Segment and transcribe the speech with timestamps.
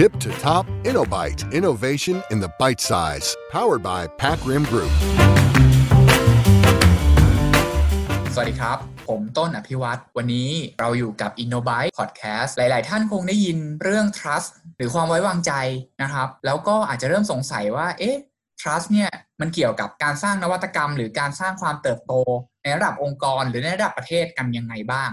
[0.00, 1.52] Tip to top InnoBite.
[1.52, 3.36] Innovation in the bite size.
[3.50, 4.92] Powered by Pac Rim Group.
[8.34, 8.78] สวัสดีครับ
[9.08, 10.48] ผมต้นอภิวัตรวันนี้
[10.80, 15.52] เราอยู่กับ InnoBite Podcast หลาย ๆ ท่านคงได้ยินเรื่อง trust หรือความไว้วางใจ
[16.02, 18.16] นะครับ แล้วก็อาจจะเริ่มสงสัยว่า เอ๊ะ
[18.60, 22.12] trust เนี่ย มันเกี่ยวกับการสร้างนวัตกรรม หรือการสร้างความเติบโต
[22.62, 25.10] ในระดับองค์กร หรือในระดับประเทศกันยังไงบ้าง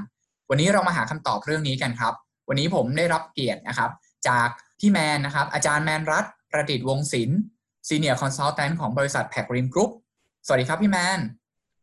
[0.50, 2.14] วันนี้เรามาหาคำตอบเรื่องนี้กันครับ
[2.50, 3.92] วันนี้ผมได้รับเกียรตินะครับ
[4.30, 4.50] จาก
[4.80, 7.40] พี่แมนนะครับ อาจารย์แมนรัตน์ประดิษฐ์วงศิลป์
[7.88, 9.92] Senior Consultant ของบริษัท Pac Rim Group
[10.46, 11.20] สวัสดีครับพี่แมน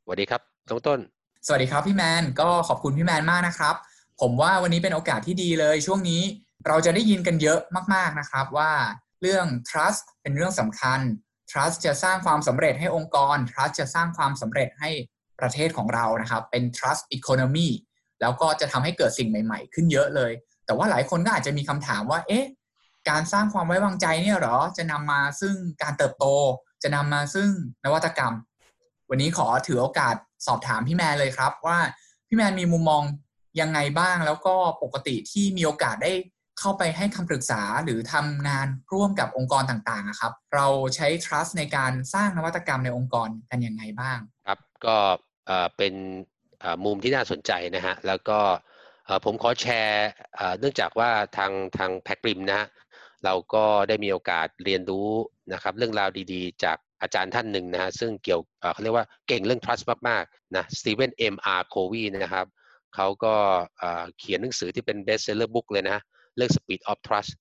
[0.05, 1.01] สวัสดีครับน้องต้น
[1.47, 3.75] สวัสดีครับพี่แมนก็ขอบคุณพี่แมนมากนะครับ
[4.21, 6.23] ผมว่าวันนี้เป็นโอกาสที่ดีเลย ช่วงนี้
[6.67, 7.59] เราจะได้ยินกันเยอะ
[7.95, 8.73] มากๆนะครับว่า
[9.21, 11.01] เรื่อง trust เป็นเรื่องสำคัญ
[11.51, 14.91] trust จะสร้างความสำเร็จให้องค์กร trust จะสร้างความสำเร็จให้
[15.41, 17.69] ประเทศของเรานะครับ เป็น trust economy
[18.21, 20.33] แล้วก็จะทำให้เกิดสิ่งใหม่ ๆ ขึ้นเยอะเลย
[20.67, 22.45] แต่ว่าหลายคนก็อาจจะมีคำถามว่า เอ๊ะ
[23.09, 26.25] การสร้างความไว้วางใจเนี่ยหรอจะนำมาซึ่งการเติบโต
[26.83, 27.49] จะนำมาซึ่ง
[27.85, 28.35] นวัตกรรม
[29.11, 30.15] วันนี้ขอถือโอกาส
[30.47, 31.79] สอบถามพี่แมนเลยครับ ว่า
[32.29, 33.03] พี่แมนมีมุมมอง
[33.61, 36.13] ยังไงบ้างแล้วก็ปกติที่มีโอกาสได้
[36.61, 44.97] เข้าไปให้คำปรึกษาหรือทำงานร่วมกับองค์กรต่างๆครับ เราใช้ trust ในการสร้างนวัตกรรมในองค์กรกันยังไงบ้าง ครับก็
[45.77, 45.95] เป็น
[46.85, 48.39] มุมที่น่าสนใจนะฮะแล้วก็
[49.25, 50.09] ผมขอแชร์
[50.59, 52.67] เนื่องจากว่าทางทางแพคริมนะฮะ
[53.25, 55.09] เราก็ได้มีโอกาสเรียนรู้
[55.53, 58.41] นะครับเรื่องราวดีๆ จากอาจารย์ท่านหนึ่งนะฮะซึ่งเกี่ยว
[58.73, 62.47] เขาเรียกว่าเก่งเรื่อง trust มากๆนะสตีเวนเอ็มอาร์โควีนะครับ
[62.95, 63.35] เขาก็
[64.19, 65.99] เขียนหนังสือที่เป็น best seller book เลยนะ
[66.37, 67.33] เรื่อง speed of trust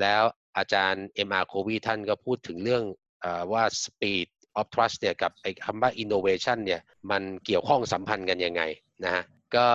[0.00, 0.22] แล้ว
[0.58, 2.82] อาจารย์เอ็มอาร์โควีท่านก็พูดถึงเรื่อง
[3.52, 4.26] ว่า speed
[4.58, 6.80] of trust เนี่ยกับไอ้คำว่า innovation เนี่ย
[7.10, 8.62] มันเกี่ยวข้องสัมพันธ์กันยังไง
[9.04, 9.24] นะฮะ
[9.54, 9.66] ก็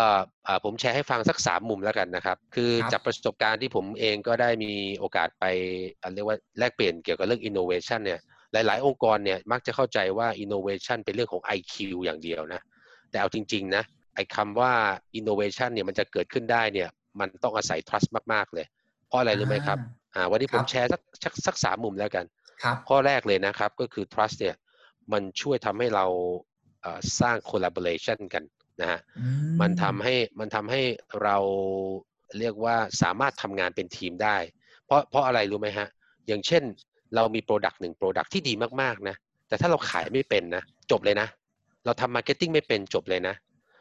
[0.64, 5.46] ผมแชร์ให้ฟังสักสามมุมแล้วกันนะครับ คือจากประสบการณ์ที่ผมเองก็ได้มีโอกาสไป
[6.14, 8.20] เรียกว่าแลกเปลี่ยนเกี่ยวกับเรื่อง innovation เนี่ย
[8.54, 12.62] หลาย ๆ องค์กรเนี่ยมักจะเข้าใจว่า innovation เป็นเรื่องของ IQ อย่างเดียวนะ
[13.10, 13.84] แต่เอาจริง ๆ นะ
[14.16, 14.74] ไอ้คำว่า
[15.20, 16.90] innovation เนี่ยมันจะเกิดขึ้นได้เนี่ย
[17.20, 18.66] มันต้องอาศัย trust มาก ๆ เลย
[19.08, 19.78] เพราะอะไรรู้ไหมครับ
[20.16, 22.26] อ่าวันนี้ผมแชร์สักสักสักสามมุมแล้วกัน
[22.90, 24.56] ข้อแรกเลยนะครับก็คือ trust เนี่ย
[25.12, 26.06] มันช่วยทำให้เรา
[27.20, 28.44] สร้าง collaboration กัน
[28.82, 29.00] นะฮะ
[29.62, 30.82] มันทำให้มันทำให้
[31.24, 31.38] เรา
[32.40, 34.38] เรียกว่าสามารถทำงานเป็นทีมได้
[34.86, 35.88] เพราะเพราะอะไรรู้ไหมฮะ
[36.28, 36.64] อย่างเช่น
[37.16, 39.16] เรามี product หนึ่ง product ที่ดีมากๆนะ
[39.48, 41.28] แต่ถ้าเราขายไม่เป็นนะจบเลยนะ
[41.86, 43.36] เราทำ marketing ไม่เป็นจบเลยนะ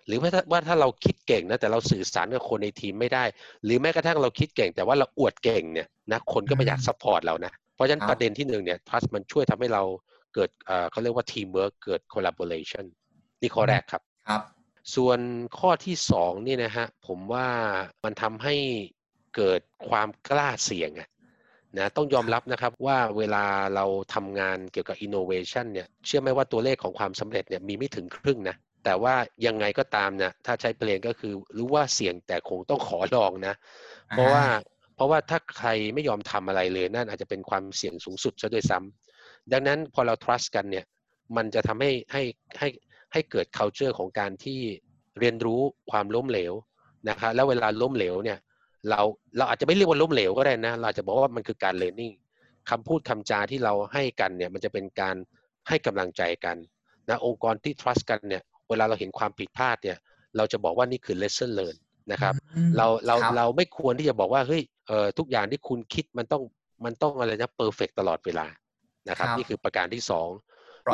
[0.06, 3.25] หรือว่าถ้าว่าถ้าเราคิดเก่งนะแต่เราสื่อสารกับคนในทีมไม่ได้
[3.65, 9.82] หรือแม้กระทั่งเราคิดเก่ง แต่ว่าเราอวดเก่งเนี่ยนะคนก็ไม่อยาก support เรานะเพราะฉะนั้นประเด็นที่หนึ่งเนี่ย trust มันช่วยทำให้เรา
[10.34, 10.50] เกิด
[10.91, 12.84] เขาเรียกว่าทีมเวิร์กเกิด collaboration
[13.41, 14.43] นี่ข้อแรกครับครับ
[14.95, 15.19] ส่วน
[15.59, 17.49] ข้อที่สองนี่นะฮะผมว่า
[18.05, 18.55] มันทำให้
[19.37, 21.09] เกิดความกล้าเสี่ยงอะ
[21.79, 29.15] นะต้องยอมรับนะครับว่าเวลาเราทำงานเกี่ยวกับ innovation เนี่ยเชื่อไหมว่าตัวเลขของความสำเร็จเนี่ยมีไม่ถึงครึ่งนะแต่ว่า
[29.47, 33.55] ยังไงก็ตามนะถ้าใช้เพลงก็คือรู้ว่าเสี่ยงแต่คงต้องขอลองนะ
[34.11, 34.45] เพราะว่า
[34.95, 40.85] เพราะว่าถ้าใครไม่ยอมทำอะไรเลยนั่นอาจจะเป็นความเสี่ยงสูงสุดซะด้วยซ้ำดังนั้นพอเรา trust กันเนี่ย
[41.37, 42.23] มันจะทำให้ให้
[42.59, 42.69] ให้
[43.12, 44.60] ให้เกิด culture ของการที่
[45.19, 45.60] เรียนรู้
[45.91, 46.53] ความล้มเหลว
[47.09, 48.38] นะครับแล้วเวลาล้มเหลวเนี่ย
[48.91, 49.00] เรา
[49.37, 52.10] เราอาจจะไม่เรียกว่าล้มเหลวก็ได้นะ เราจะบอกว่ามันคือการเรียนรู้
[52.70, 55.16] คำพูดคำจาที่เราให้กันเนี่ยมันจะเป็นการ
[55.69, 56.56] ให้กำลังใจกัน
[57.09, 59.99] นะองค์กรที่ trust กันเนี่ยเวลาเราเห็นความผิดพลาดเนี่ย
[60.37, 61.76] เราจะบอกว่านี่คือ lesson learn
[62.12, 62.34] นะครับ
[62.76, 66.43] เราเราเราไม่ควรที่จะบอกว่าเฮ้ยเอ่อทุกอย่างที่คุณคิดมันต้อง
[66.84, 68.47] มันต้องอะไรนะ perfect ตลอดเวลา
[69.09, 70.28] นะครับ นี่คือประการที่สอง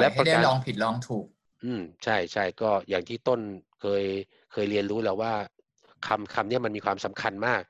[0.01, 1.27] และประการลองผิดลองถูก
[1.65, 3.41] อืม ใช่ ใช่ ก็อย่างที่ต้น
[3.81, 4.05] เคย
[4.53, 5.35] เคยเรียนรู้แล้วว่า
[6.07, 7.63] คำคำนี้มันมีความสำคัญมาก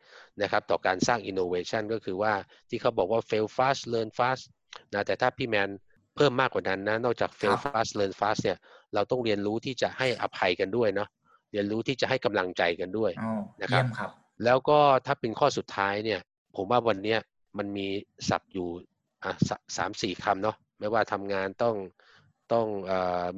[0.42, 2.32] นะครับ ต่อการสร้าง innovation ก็คือว่า
[2.68, 4.44] ที่เขาบอกว่า fail fast learn fast
[4.94, 5.70] นะแต่ถ้าพี่แมน
[6.16, 8.58] เพิ่มมากกว่านั้นนะ นอกจาก fail fast learn fast เนี่ย
[8.94, 11.08] เราต้องเรียนรู้ที่จะให้อภัยกันด้วยเนาะ
[11.52, 13.10] เรียนรู้ที่จะให้กำลังใจกันด้วย
[13.62, 14.10] นะครับรบ
[14.44, 16.20] แล้วก็ถ้าเป็นข้อสุดท้ายเนี่ย
[16.56, 17.16] ผมว่าวันนี้
[17.58, 17.86] มันมี
[18.28, 18.68] ศัพท์อยู่
[19.24, 19.32] อะ
[19.76, 21.74] สามสี่คำเนาะไม่ว่าทำงานต้อง
[22.52, 22.92] ต้องอ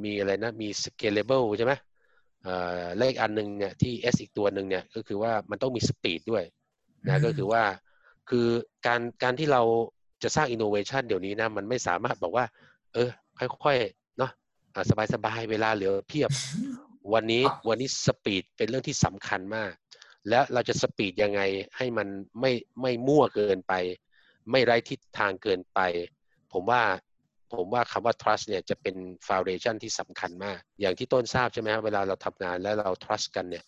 [0.05, 1.73] มีอะไรนะ มี scalable ใช่ไหม
[2.99, 6.45] และอีกอันหนึ่งเนี่ยที่ S อีกตัวหนึ่งเนี่ยก็คือว่ามันต้องมี speed ด้วย
[7.09, 7.63] นะก็คือว่า
[8.31, 8.47] คือ
[8.87, 9.63] การการที่เรา
[10.23, 12.45] จะสร้างอินโนเวชันเดี๋ยวนี้นะมันไม่สามารถบอกว่า
[12.95, 13.11] เออ
[13.65, 14.31] ค่อยๆเนาะ
[15.13, 16.31] สบายๆเวลาเหลือเพียบ
[17.15, 19.73] วันนี้วันนี้ speed เป็นเรื่องที่สำคัญมาก
[20.29, 21.41] และเราจะ speed ยังไง
[21.77, 22.09] ให้มัน
[22.41, 22.53] ไม่
[22.83, 23.75] ไม่มั่วเกินไป
[24.51, 25.81] ไม่ไร้ทิศทางเกินไป
[26.53, 26.83] ผมว่า
[27.53, 28.97] ผมว่าคำว่า trust เนี่ยจะเป็น
[29.29, 33.65] foundation ที่สำคัญมาก อย่างที่ต้นทราบใช่ไหมครับเวลาเราทำงานแล้วเรา trust กันเนี่ย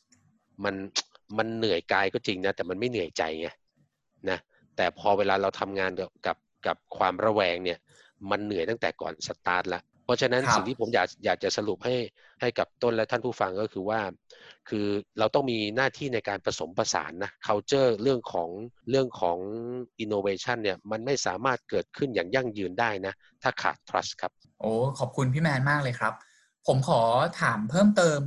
[0.64, 0.74] มัน
[1.38, 3.48] มันเหนื่อยกายก็จริงนะแต่มันไม่เหนื่อยใจไง
[4.30, 4.38] นะ
[4.76, 6.36] แต่พอเวลาเราทำงานกับกับ
[6.66, 7.78] กับความระแวงเนี่ย
[8.30, 11.96] มันเหนื่อยตั้งแต่ก่อนสตาร์ทแล้ว ราะฉะนั้นสิ่งที่ผมอยากอยากจะสรุปให้
[12.40, 14.00] ให้กับต้นและท่านผู้ฟังก็คือว่า
[14.68, 14.86] คือ
[15.18, 18.48] เราต้องมีหน้าที่ในการผสมผสานนะ culture เรื่องของ
[18.90, 19.38] เรื่องของ
[20.04, 26.14] innovation เนี่ยมันไม่สามารถเกิดขึ้นอย่างยั่งยืนได้นะ ถ้าขาด trust ครับ โอ้ขอบคุณพี่แมนมากเลยครับ
[26.66, 27.00] ผมขอ
[27.40, 28.20] ถามเพิ่มเติม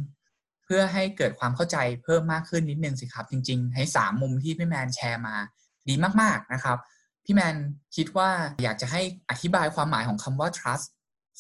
[0.64, 5.36] เพื่อให้เกิดความเข้าใจเพิ่มมากขึ้นนิดนึงสิครับ จริง ๆ ให้สามมุมที่พี่แมนแชร์มา
[5.88, 6.78] ดีมากๆนะครับ
[7.26, 7.56] พี่แมน
[7.96, 8.30] คิดว่า
[8.64, 10.88] อยากจะให้อธิบายความหมายของคำว่า trust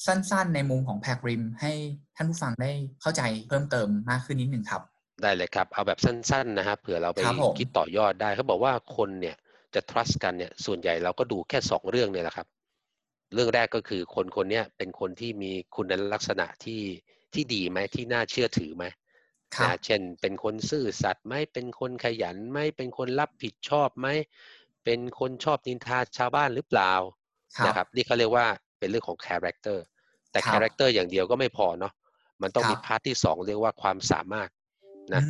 [0.06, 1.72] สั้นๆ ในมุมของแพกริมให้
[2.16, 4.82] ท่านผู้ฟังได้เข้าใจเพิ่มเติมมากขึ้นนิดนึงครับ
[5.22, 7.20] ได้เลยครับ เอาแบบสั้นๆนะครับเผื่อเราไป
[7.60, 9.36] คิดต่อยอดได้เขาบอกว่าคนเนี่ย
[9.76, 12.48] จะ trust กันเนี่ยส่วนใหญ่เราก็ดูแค่สองเรื่องเนี่ยแหละครับ
[13.34, 16.82] เรื่องแรกก็คือคนคนนี้เป็นคนที่มีคุณลักษณะที่
[17.34, 18.86] ที่ดีไหมที่น่าเชื่อถือไหม
[19.64, 24.08] นะเช่น เป็นคนซื่อสัตย์ไหมเป็นคนขยันไหมเป็นคนรับผิดชอบไหม
[24.86, 26.94] เป็นคนชอบนินทาชาวบ้านหรือเปล่า
[27.66, 28.48] นะครับนี่เขาเรียกว่า
[28.84, 29.84] เป็นเรื่องของ character
[30.32, 31.94] แต่ character อย่างเดียวก็ไม่พอเนาะ
[32.42, 34.50] มันต้องมี part ที่สองเรียกว่าความสามารถ
[35.14, 35.22] นะ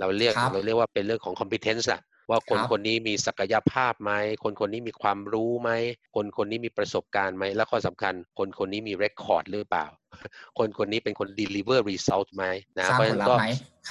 [0.00, 4.12] เราเรียกเราเรียกว่าเป็นเรื่องของ competence อะว่าคนคนนี้มีศักยภาพไหม
[4.44, 5.70] คนคนนี้มีความรู้ไหม
[6.16, 9.86] คนคนนี้มีประสบการณ์ไหม และข้อสำคัญ คนคนนี้มี record หรือเปล่า
[10.58, 12.44] คนคนนี้เป็นคน deliver result ไหม
[12.78, 13.34] นะเพราะฉะนั้นก็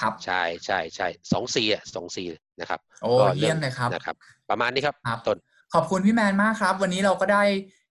[0.00, 2.24] ครับใช่ใช่ใช่สอง C อะสอง C
[2.60, 4.16] นะครับโอ้เยี่ยมเลยครับนะครับ
[4.50, 4.96] ประมาณนี้ครับ
[5.26, 5.38] ต้น
[5.74, 7.42] ขอบคุณพี่แมนมากครับ วันนี้เราก็ได้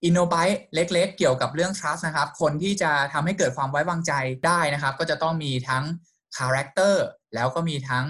[0.03, 4.13] อินโนไบต์เล็กๆ เกี่ยวกับเรื่อง trust นะครับ คนที่จะทำให้เกิดความไว้วางใจ
[4.45, 5.83] ได้นะครับ ก็จะต้องมีทั้ง
[6.37, 6.95] character
[7.35, 8.05] แล้วก็มีทั้ง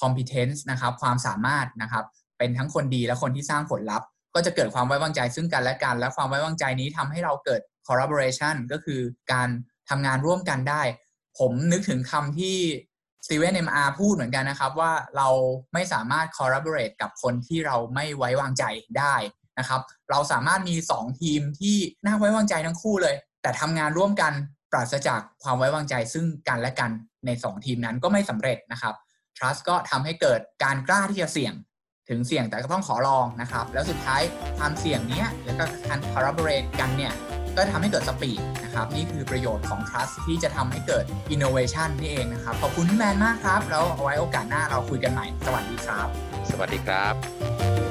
[0.00, 2.04] competence นะครับ ความสามารถนะครับ
[2.38, 9.00] เป็นทั้งคนดีและคนที่สร้างผลลัพธ์ ก็จะเกิดความไว้วางใจซึ่งกันและกัน และความไว้วางใจนี้ทำให้เราเกิด collaboration ก็คือ
[9.32, 9.48] การ
[9.90, 10.82] ทำงานร่วมกันได้
[11.38, 12.56] ผมนึกถึงคำที่
[13.26, 15.28] สตีเวนเอ็มอาร์พูดเหมือนกันนะครับว่าเรา
[15.72, 18.64] ไม่สามารถ collaborate กับคนที่เราไม่ไว้วางใจ
[18.98, 19.14] ได้
[19.60, 19.80] นะครับ
[20.10, 24.32] เราสามารถมี 2 ทีมที่น่าไว้วางใจทั้งคู่เลย แต่ทำงานร่วมกัน
[24.72, 26.90] ปราศจากความไว้วางใจซึ่งกันและกัน
[27.26, 28.94] ใน 2 ทีมนั้นก็ไม่สำเร็จนะครับ
[29.36, 31.54] trust ก็ทำให้เกิดการกล้าที่จะเสี่ยง
[32.08, 34.22] ถึงเสี่ยงแต่ก็ต้องขอลองนะครับ แล้วสุดท้าย
[34.58, 37.12] ความเสี่ยงนี้แล้วก็การ collaborate กันเนี่ย
[37.56, 41.04] ก็ทำให้เกิดสปีดนะครับ นี่คือประโยชน์ของ trust ที่จะทำให้เกิด
[41.34, 46.08] innovation นี่เองนะครับ ขอบคุณแมนมากครับ แล้วเอาไว้โอกาสหน้าเราคุยกันใหม่ สวัสดีครับ
[46.50, 47.89] สวัสดีครับ